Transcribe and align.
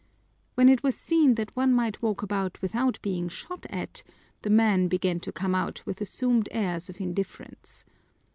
When 0.55 0.67
it 0.67 0.81
was 0.81 0.95
seen 0.97 1.35
that 1.35 1.55
one 1.55 1.71
might 1.75 2.01
walk 2.01 2.23
about 2.23 2.59
without 2.63 2.97
being 3.03 3.29
shot 3.29 3.67
at, 3.69 4.01
the 4.41 4.49
men 4.49 4.87
began 4.87 5.19
to 5.19 5.31
come 5.31 5.53
out 5.53 5.85
with 5.85 6.01
assumed 6.01 6.49
airs 6.51 6.89
of 6.89 6.99
indifference. 6.99 7.85